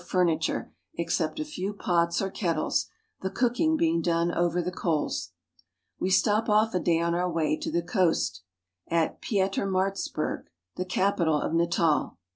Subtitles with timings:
[0.03, 2.87] furniture except a few pots or kettles,
[3.21, 5.33] the cooking being done over the coals.
[5.99, 8.41] We stop off a day on our way to the coast,
[8.89, 9.67] at Pietermar itzburg (pe ter
[10.07, 12.17] m4r'its burg), the capital of Natal.